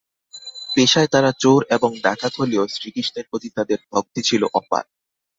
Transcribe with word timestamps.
পেশায় 0.71 1.07
তারা 1.07 1.31
চোর 1.39 1.59
এবং 1.69 1.89
ডাকাত 2.03 2.33
হলেও, 2.37 2.63
শ্রীকৃষ্ণের 2.67 3.25
প্রতি 3.29 3.49
তাদের 3.49 3.79
ভক্তি 3.91 4.21
ছিলো 4.21 4.45
অপার। 4.53 4.83